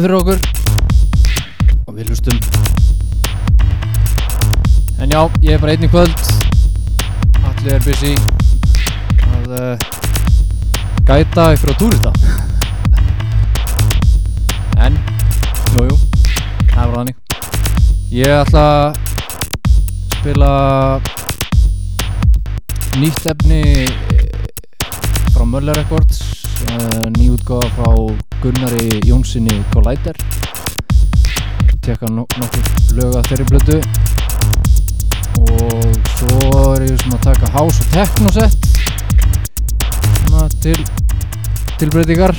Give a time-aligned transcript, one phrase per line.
[0.00, 0.38] náfaða fyrir okkur.
[1.86, 2.38] Og við hlustum.
[5.00, 6.20] En já, ég er bara einn í kvöld.
[7.44, 8.14] Allir er busy.
[9.30, 9.76] Að uh,
[11.08, 12.10] gæta ykkur á túrista.
[14.80, 14.96] En,
[15.74, 15.96] jújú
[16.70, 17.16] það bara þannig.
[18.10, 18.96] Ég ætla að
[20.16, 20.54] spila
[29.90, 30.14] Collider
[31.82, 33.78] tekka no nokkur lög af þeirri blödu
[35.40, 38.68] og svo er ég svona að taka house og techno set
[40.20, 40.78] svona til
[41.80, 42.38] tilbreytingar.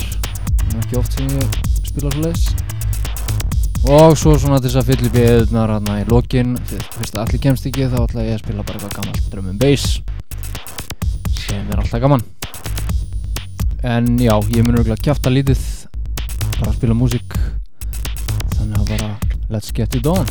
[0.78, 2.46] Ekki oft sem ég spila svo leiðis
[3.84, 6.56] og svo svona til þess að fylla upp í eðunar hérna í lokin.
[6.72, 10.00] Fyrst að allir kemst ekki þá ætla ég að spila bara eitthvað gammalt and bass
[11.44, 12.24] sem er alltaf gaman.
[13.84, 15.82] En já, ég mun örgulega kjæfta lítið
[16.62, 17.31] bara að spila músík.
[17.31, 17.31] að
[19.52, 20.26] let's get it on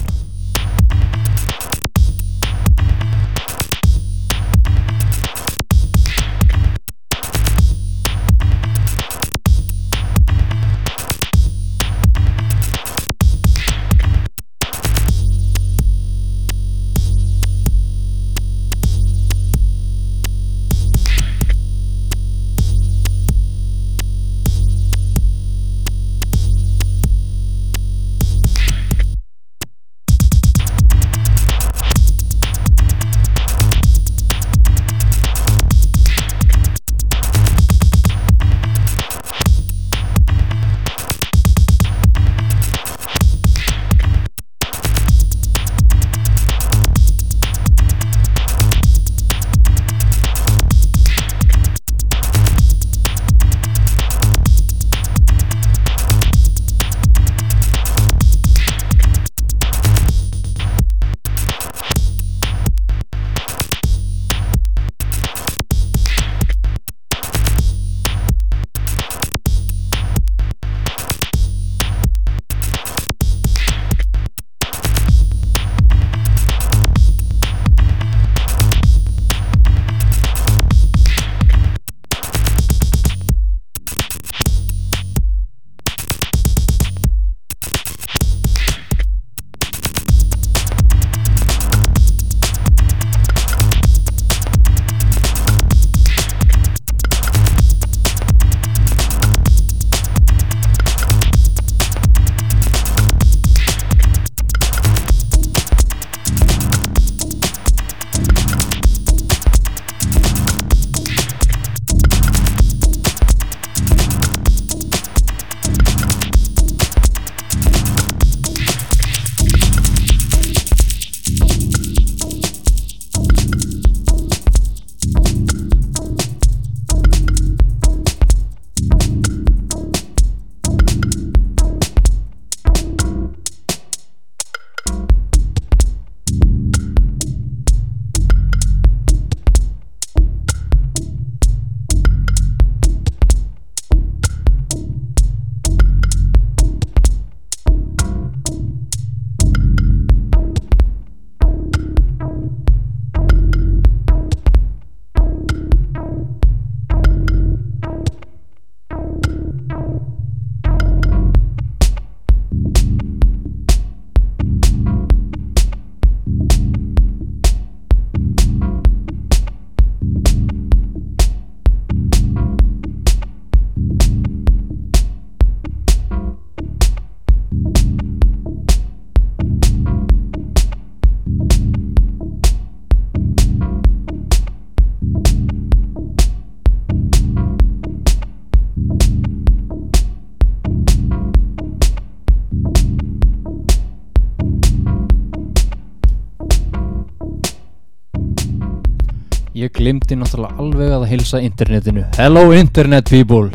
[199.81, 202.03] glimti náttúrulega alveg að hilsa internetinu.
[202.13, 203.49] Hello internet people.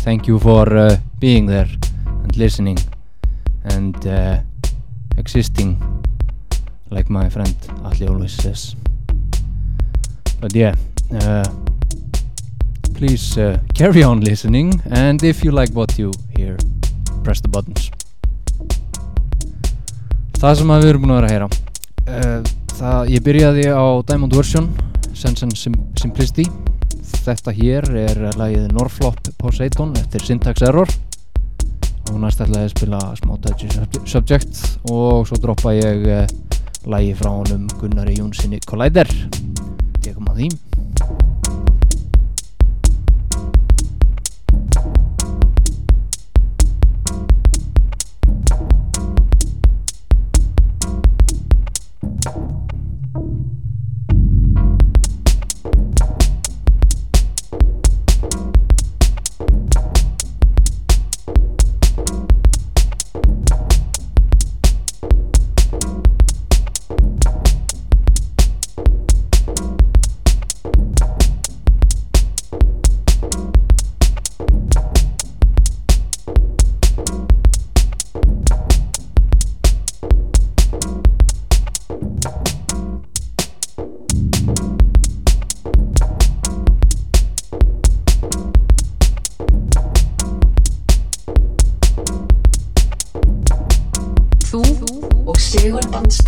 [0.00, 1.68] Thank you for uh, being there
[2.22, 2.78] and listening
[3.74, 4.38] and uh,
[5.18, 5.76] existing
[6.88, 8.74] like my friend Atli always says.
[10.40, 10.74] But yeah
[11.12, 11.44] uh,
[12.96, 16.56] Please uh, carry on listening and if you like what you hear
[17.22, 17.90] press the buttons.
[20.40, 21.48] Það sem að við erum búin að vera að heyra.
[22.06, 22.40] Uh,
[22.78, 24.72] það, ég byrjaði á Diamond Version
[25.16, 26.44] Sense and Sim Simplicity.
[27.24, 30.92] Þetta hér er lagið Norflop Poseidon eftir Syntax Error.
[32.12, 33.70] Og næst ætlaði að spila smá Touchy
[34.04, 34.60] Subject.
[34.92, 36.36] Og svo droppa ég eh,
[36.84, 39.08] lagi frá honum Gunnari Jónssoni Collider.
[40.04, 40.54] Tekum að því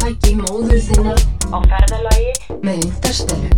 [0.08, 0.26] Thank
[3.42, 3.57] you.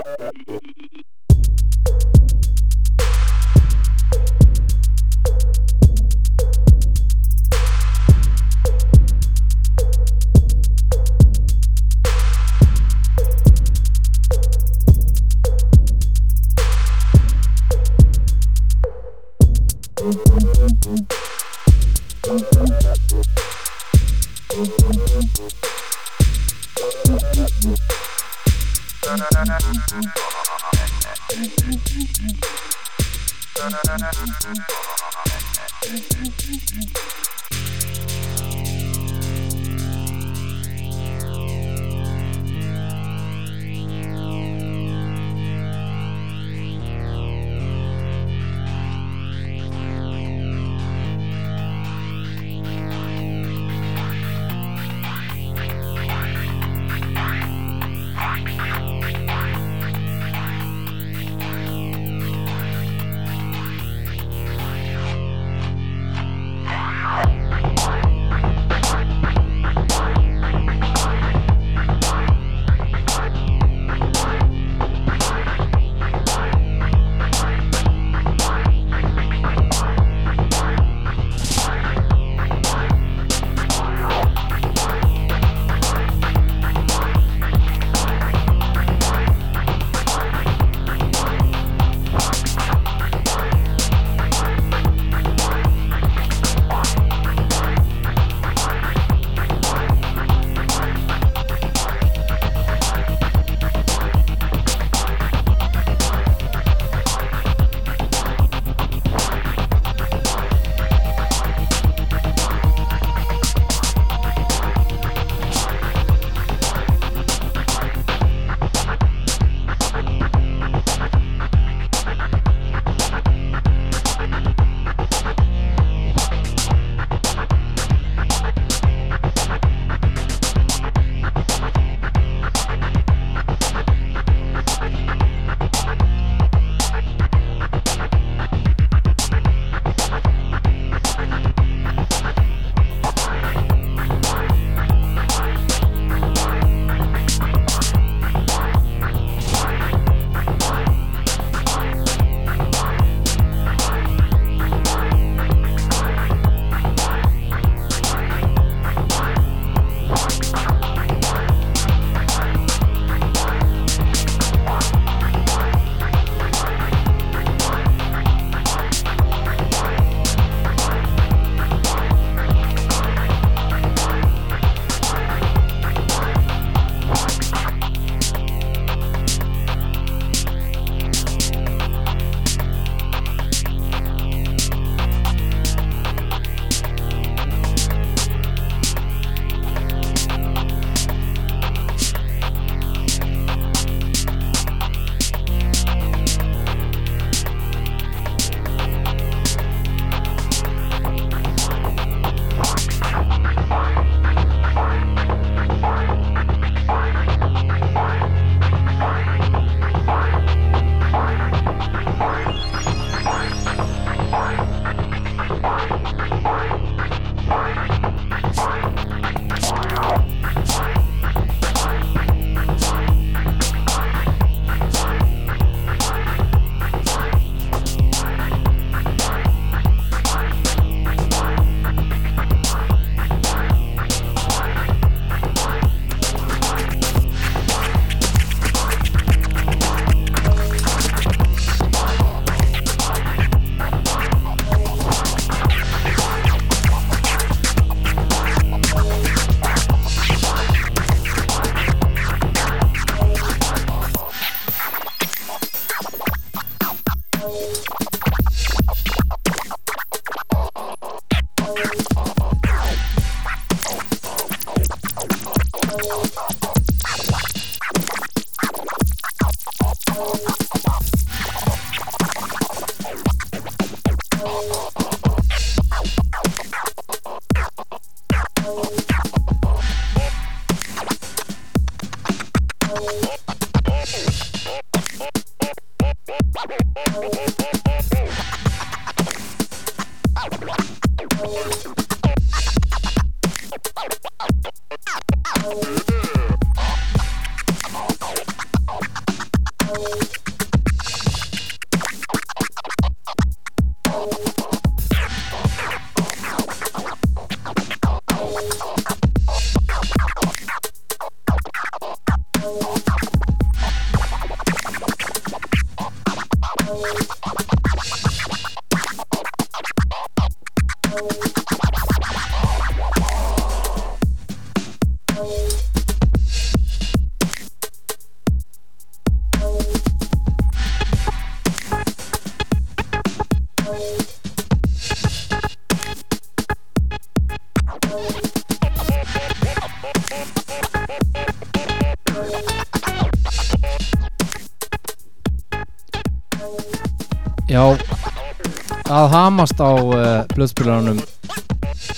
[349.61, 351.19] að hamast á uh, blöðspilaranum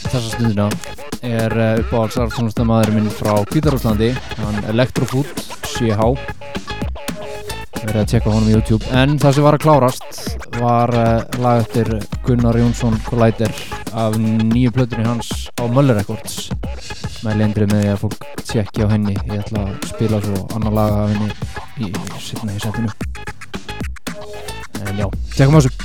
[0.07, 0.67] þessa stundina
[1.25, 5.27] er uh, uppáhalds arfsónastamæðurinn minn frá Kvítarúslandi hann Electrofood
[5.73, 6.07] CH
[7.83, 8.87] verið að tjekka honum í YouTube.
[8.95, 10.21] En það sem var að klárast
[10.55, 11.91] var uh, lag eftir
[12.23, 13.51] Gunnar Jónsson Collider
[13.91, 16.47] af nýju plötunni hans á Möller Records.
[17.25, 19.17] Með lendrið með því að fólk tjekki á henni.
[19.27, 21.91] Ég ætla að spila svo annar lag af henni í
[22.23, 22.95] setna í setinu
[24.93, 25.82] en já, tjekkum á þessu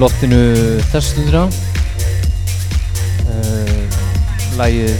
[0.00, 0.38] loftinu
[0.88, 1.42] þess stundina.
[3.26, 3.82] Uh,
[4.56, 4.94] Lægið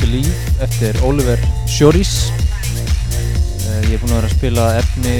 [0.00, 5.16] Believe eftir Oliver Shorys uh, Ég er búinn að vera að spila efni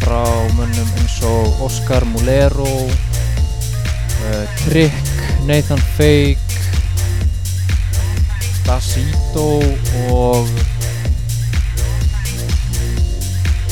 [0.00, 0.22] frá
[0.56, 5.12] mönnum eins og Oscar Mulero uh, Trick,
[5.46, 6.40] Nathan Fake
[8.66, 9.60] Dasito
[10.10, 10.50] og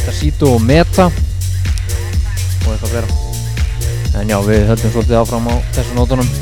[0.05, 3.20] Dasito og Meta og eitthvað vera
[4.21, 6.33] en já, við höldum svolítið áfram á þessu nótunum.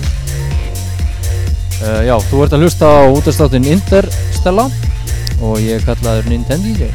[1.79, 4.67] Uh, Já, þú ert að hlusta á útastáttin Interstella
[5.39, 6.91] og ég kallaður Nintendo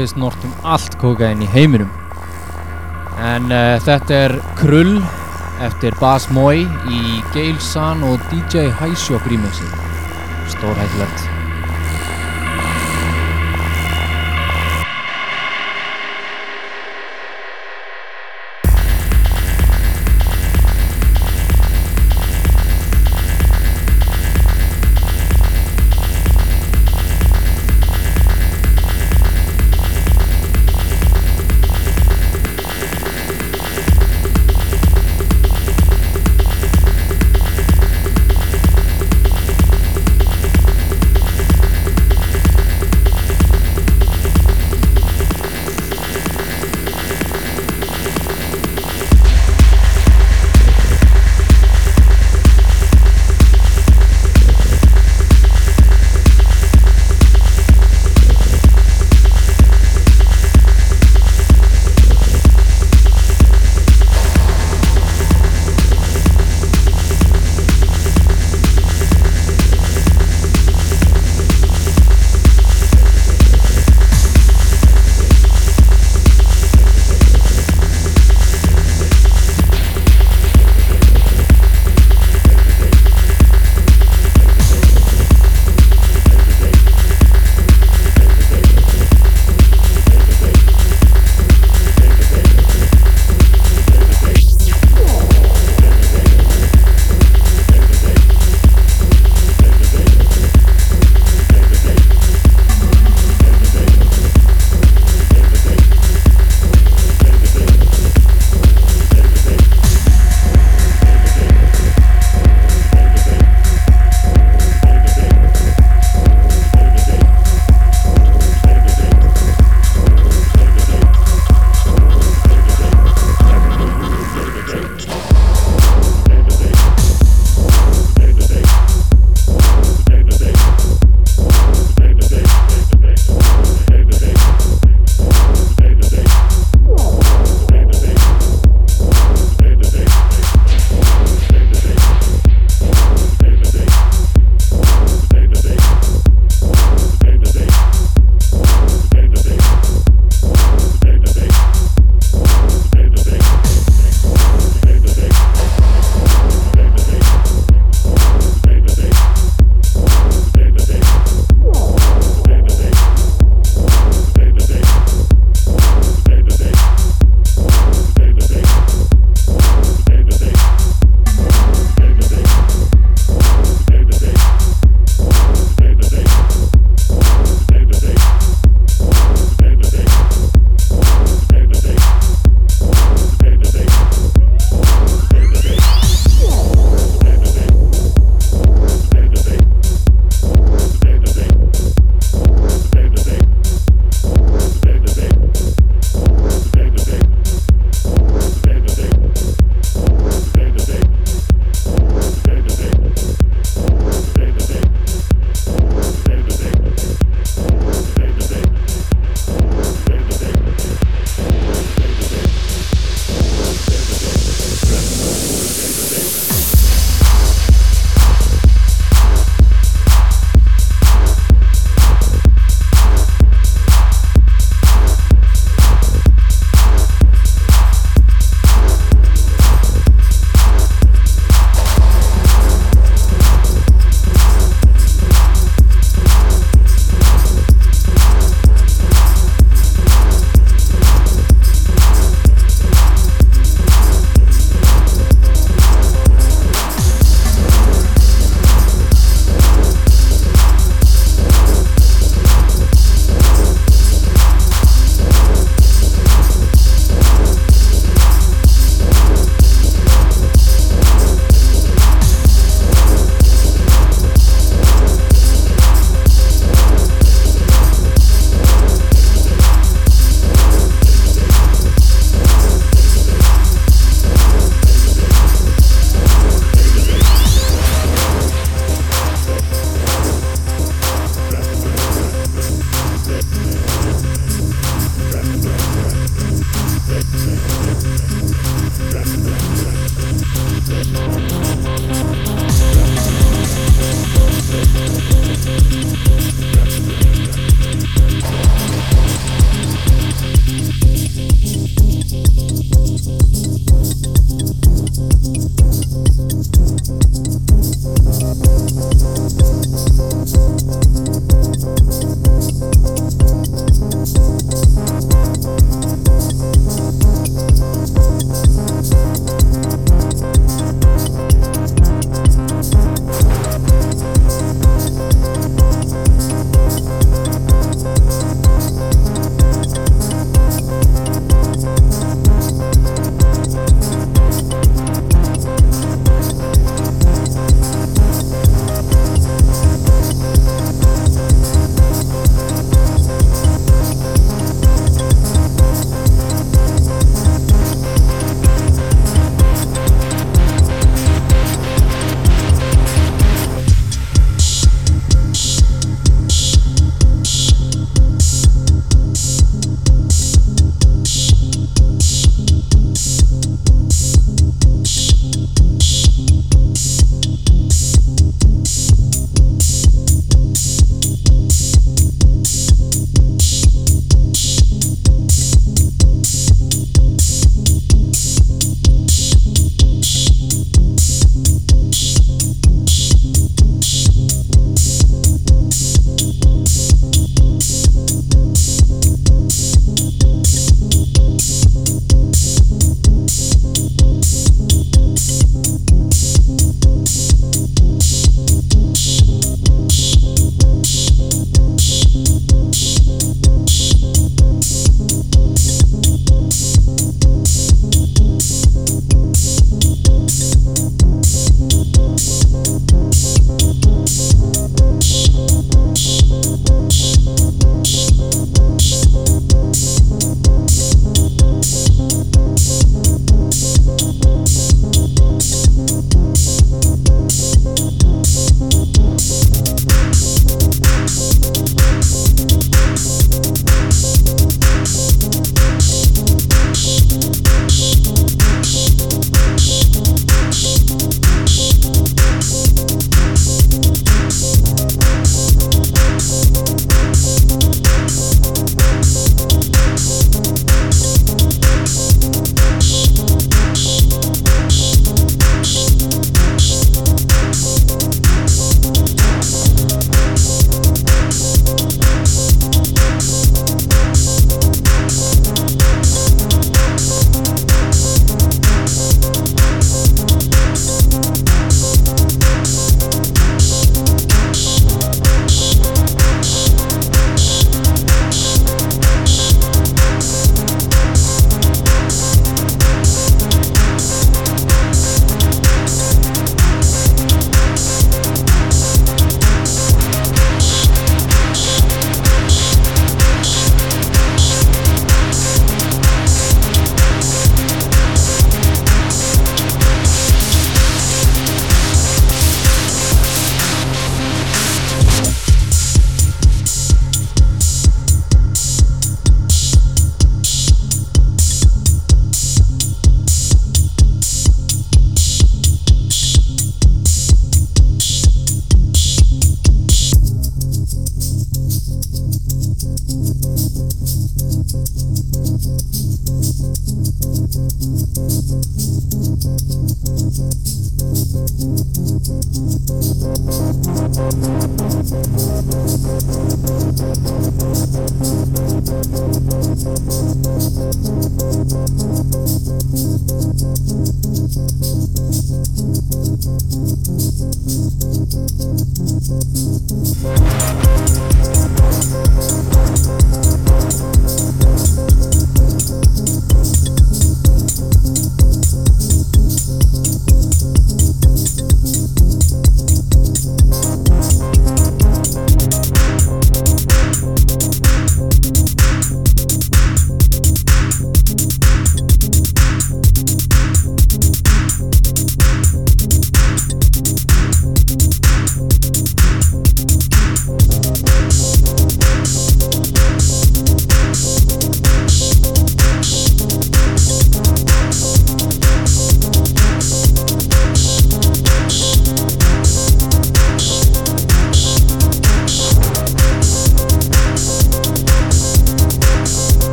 [0.00, 1.90] við snortum allt kokain í heiminum.
[3.20, 4.96] En uh, þetta er Krull
[5.60, 7.02] eftir Bas Moi í
[7.34, 9.68] Gail San og DJ Highshop remixi
[10.54, 11.29] stórhættilegt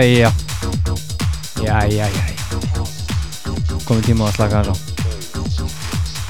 [0.00, 0.30] Æja
[1.60, 2.22] Jæja, jæja.
[3.84, 4.76] Komið tíma að slaka þess á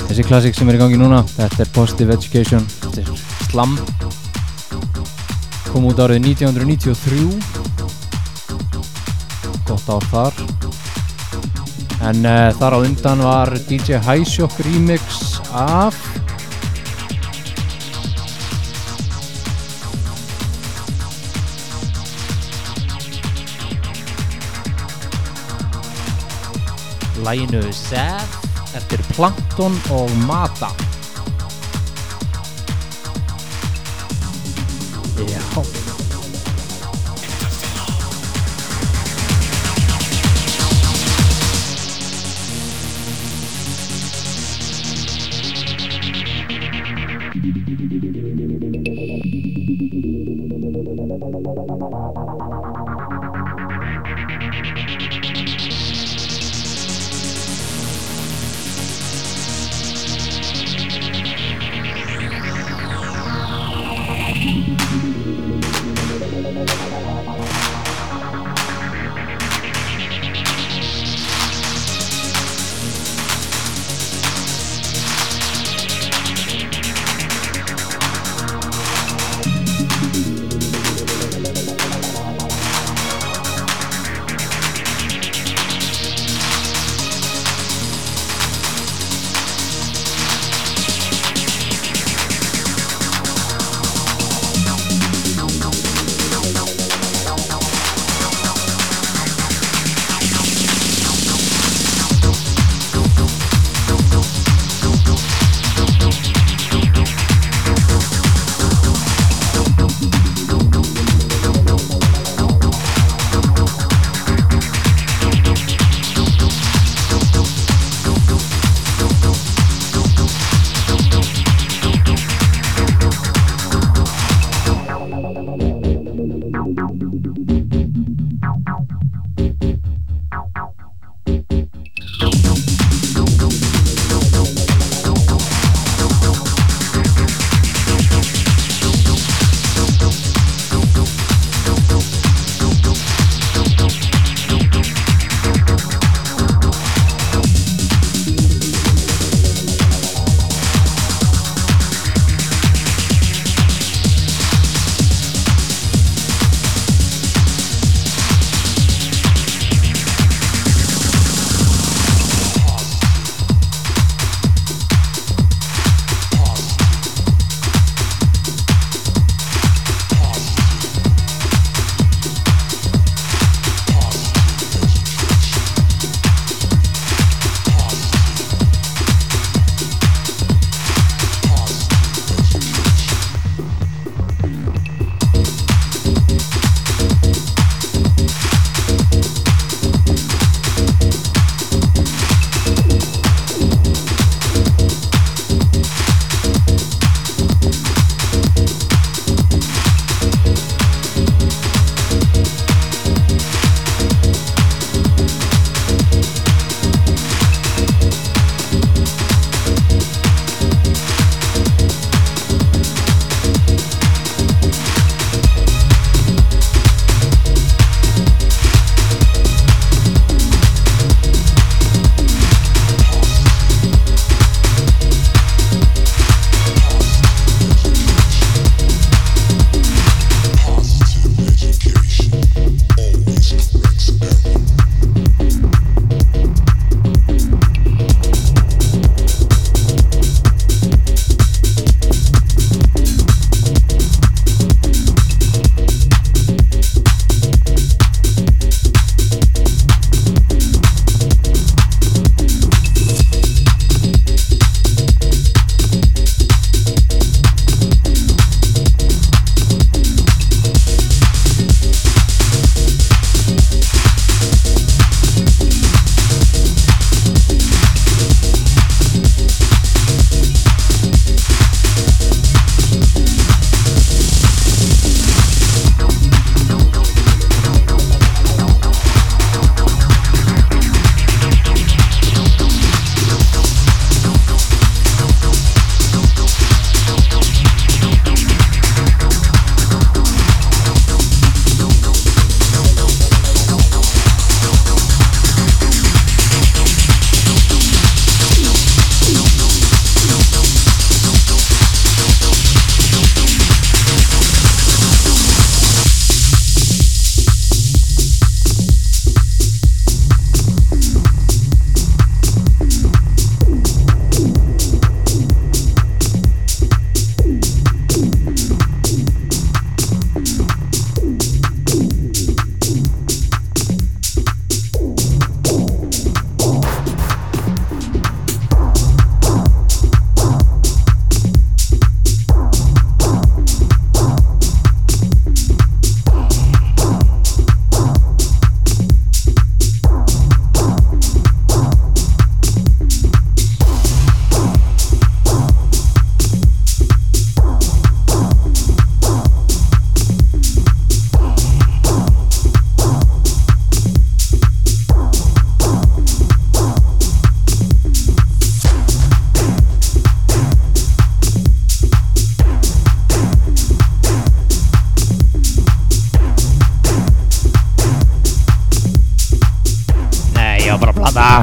[0.09, 2.67] Þessi klassik sem er í gangi núna Þetta er Positive Education.
[2.83, 3.09] Þetta er
[3.47, 3.77] Slam.
[5.69, 7.31] Kom út árið 1993
[9.71, 10.35] Gott ár þar.
[12.11, 15.95] En uh, þar á undan var DJ Highshock remix af
[27.25, 28.33] læginu Seth
[28.77, 30.71] eftir Plankton og Mata.
[35.29, 35.80] Já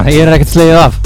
[0.08, 0.97] Ég er ekkert slegið af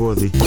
[0.00, 0.39] For the.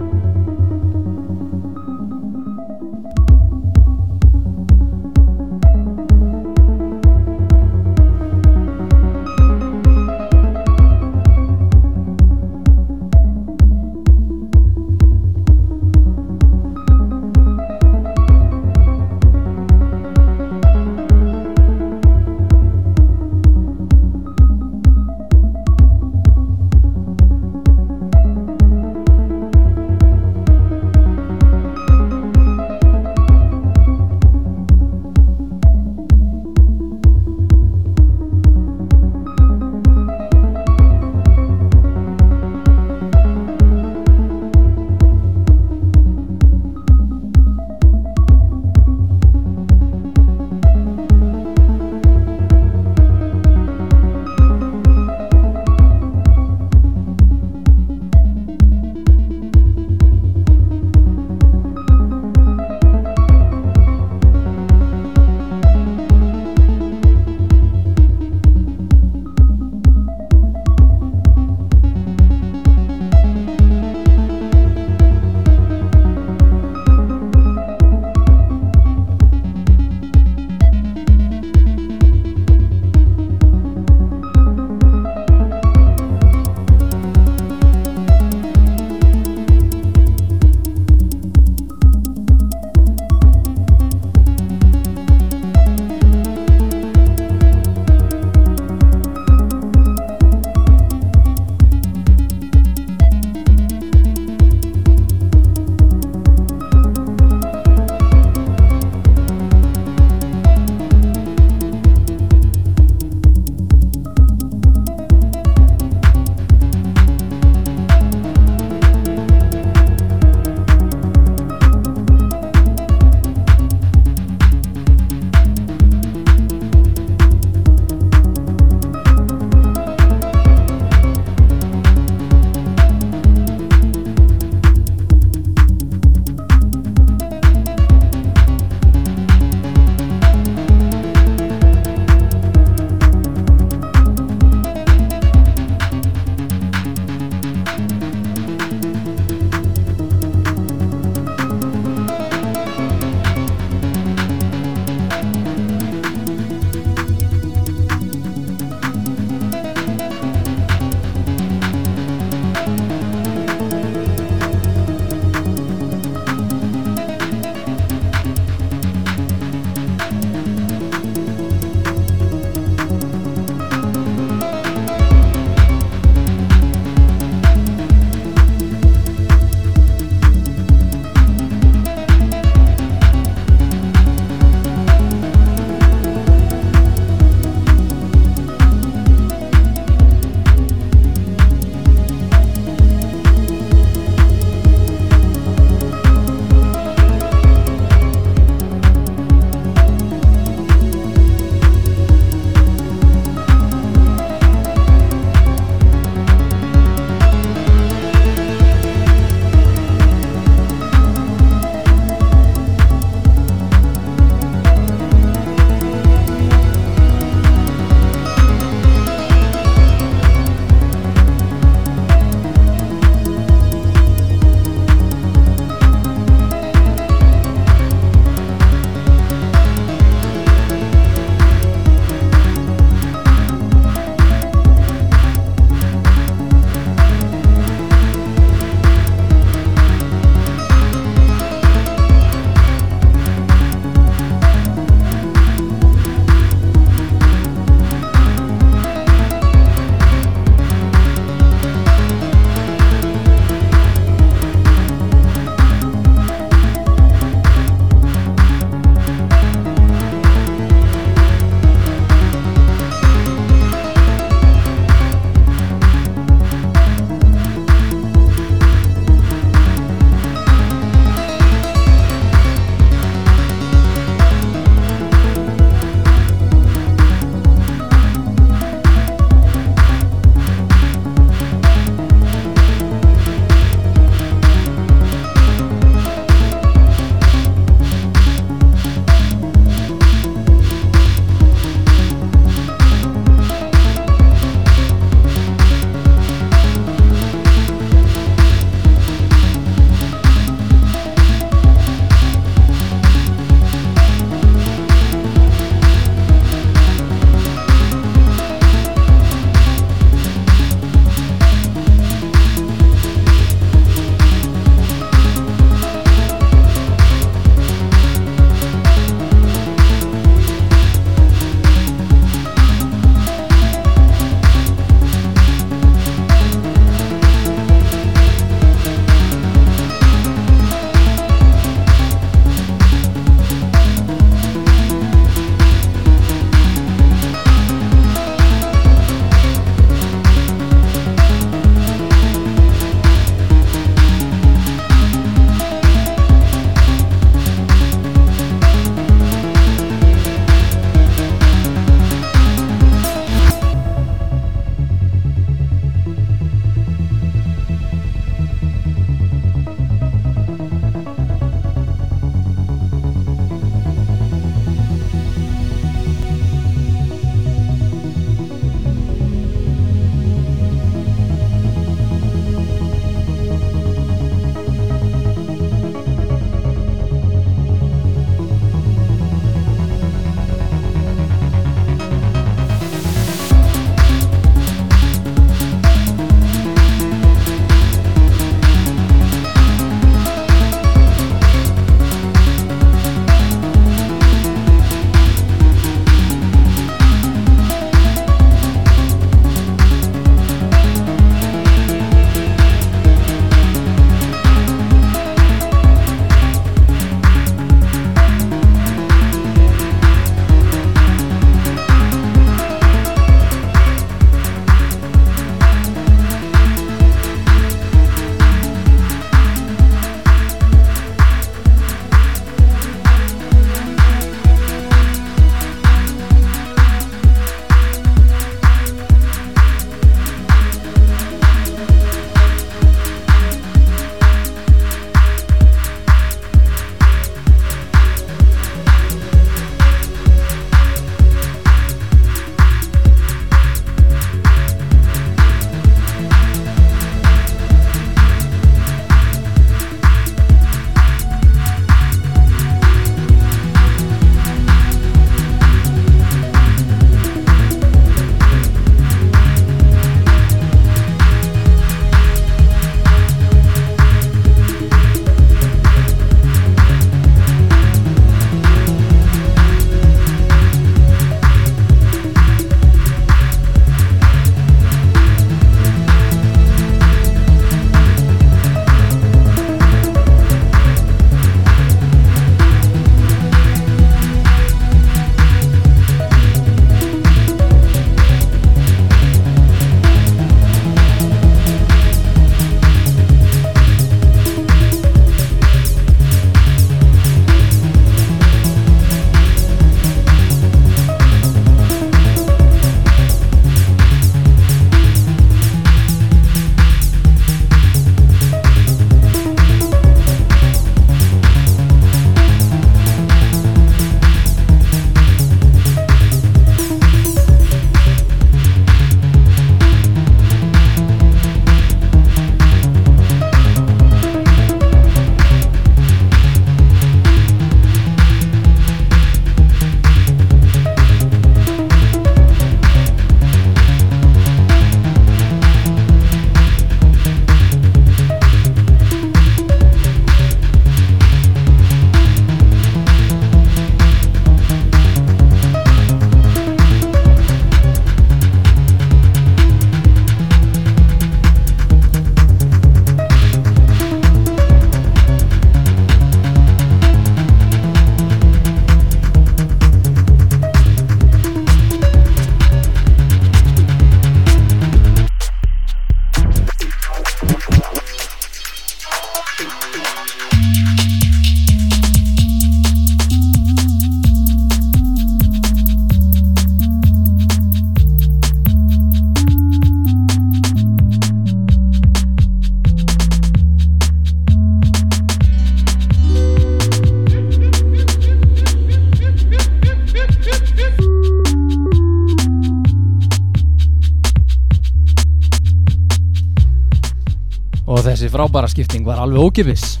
[598.42, 600.00] Frábæra skipting var alveg ókipis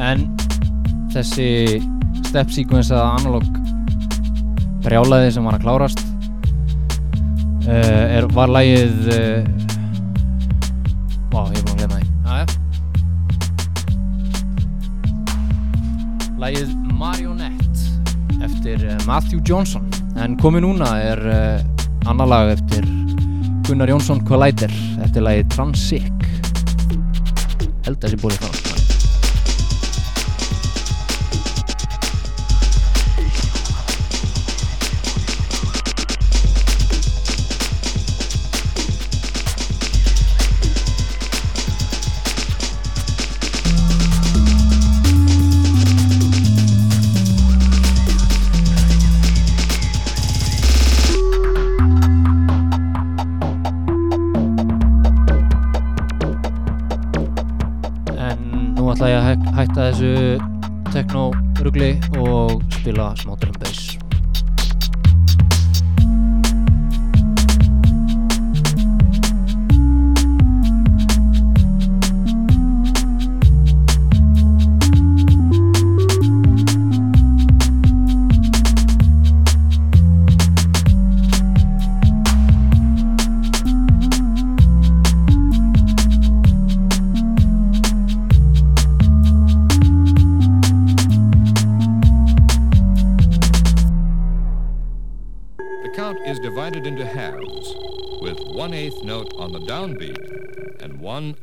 [0.00, 0.22] en
[1.12, 1.76] þessi
[2.24, 3.44] step sequence eða analog
[4.80, 6.00] brjálaði sem var að klárast
[7.66, 9.44] uh, er, var lægið uh,
[11.32, 12.06] Vá, ég er búin að glemma því.
[12.32, 12.46] Aðja
[16.40, 17.80] Lægið Marionette
[18.48, 19.84] eftir uh, Matthew Johnson.
[20.16, 21.18] En komið núna er
[22.08, 22.88] annar lag eftir
[23.68, 24.72] Gunnar Jónsson Collider
[25.04, 26.21] eftir lægið Transic
[27.86, 28.61] held að þessi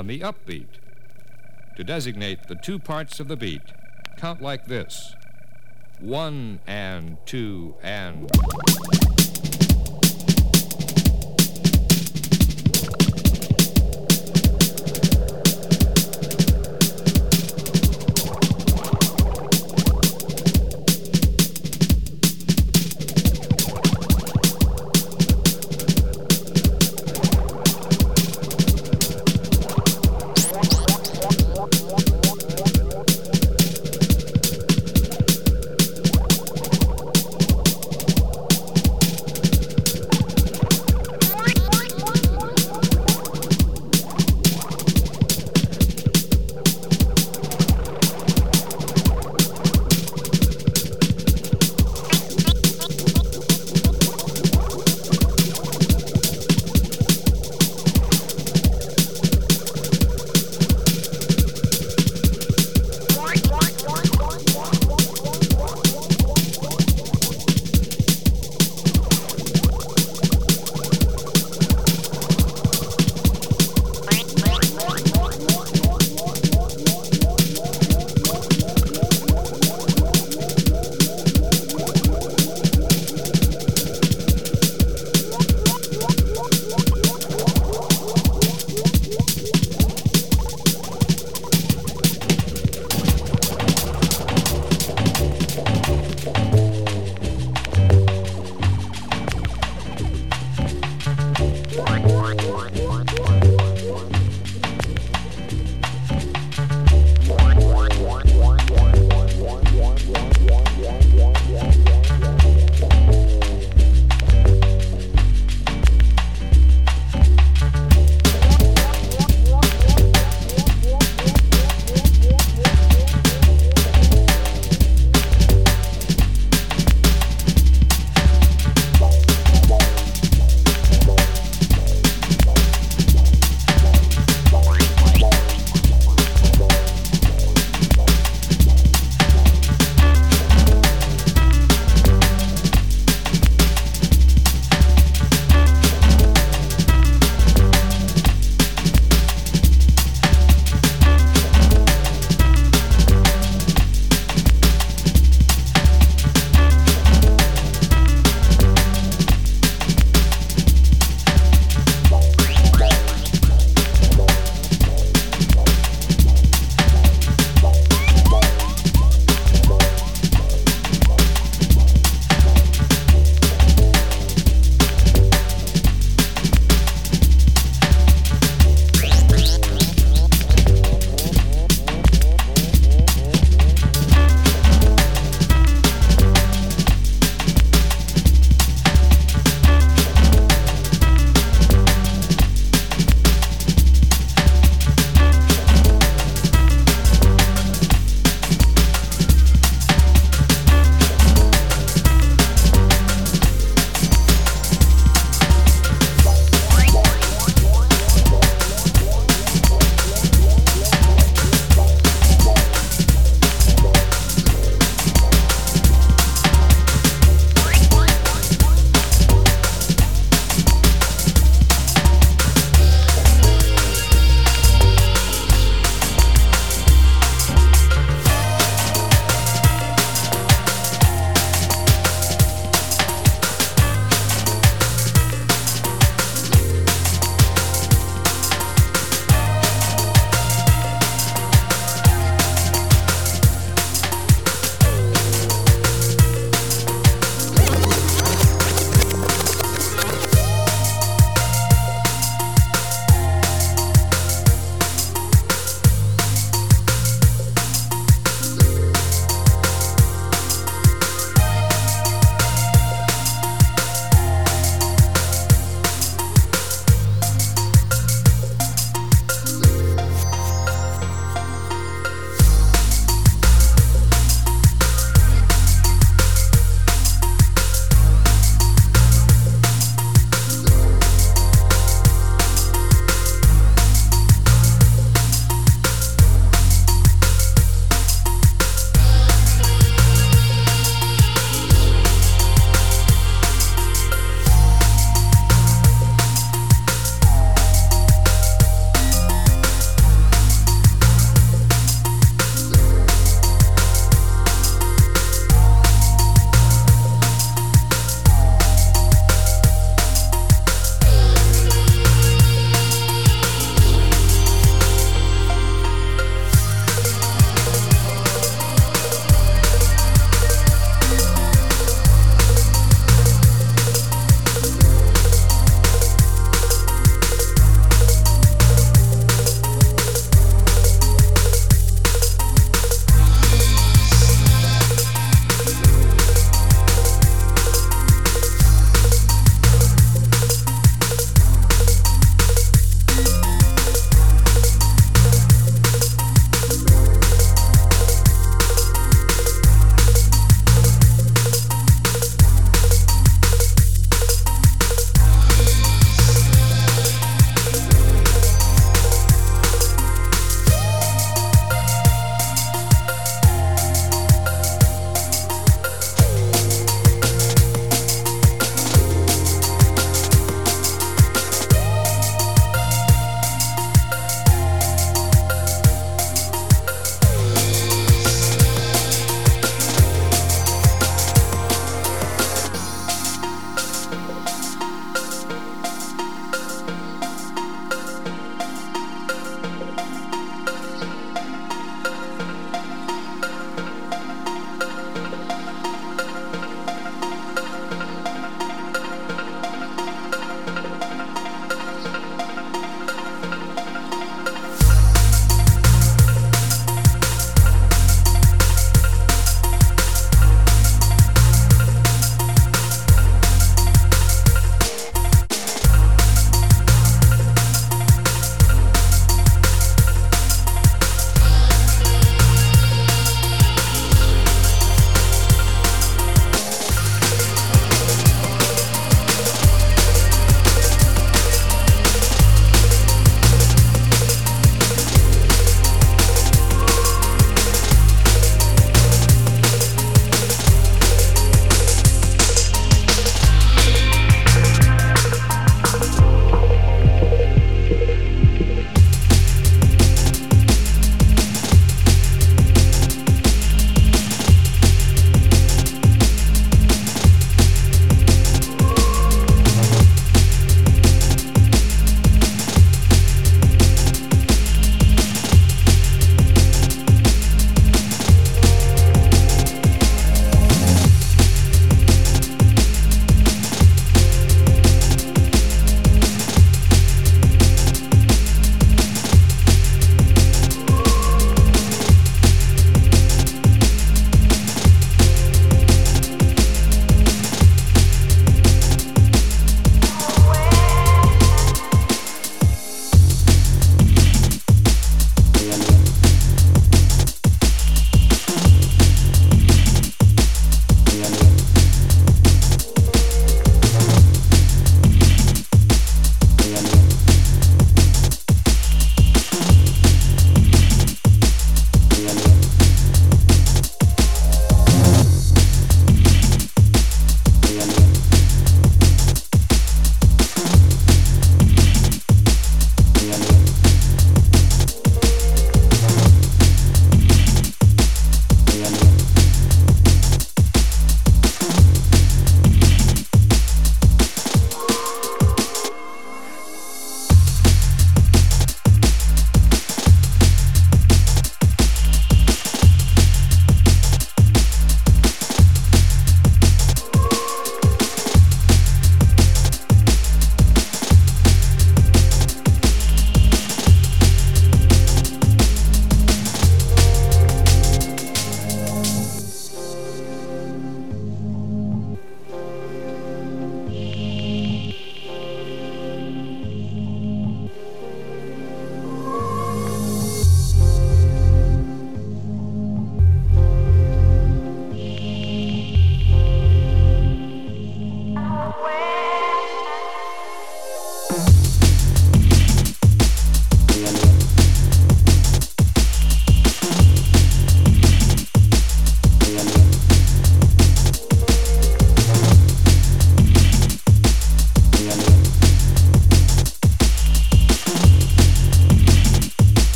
[0.00, 0.80] on the upbeat.
[1.76, 3.60] To designate the two parts of the beat,
[4.16, 5.14] count like this
[6.00, 8.30] one and two and.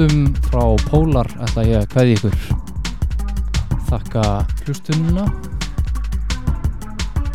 [0.00, 2.36] Nótum frá Pólar ætla ég að kveði ykkur.
[3.90, 4.22] Þakka
[4.64, 5.26] hlustununa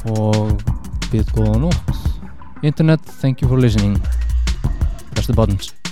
[0.09, 0.57] og
[1.11, 1.95] við góða nótt.
[2.65, 3.99] Internet, thank you for listening.
[5.13, 5.84] Press the buttons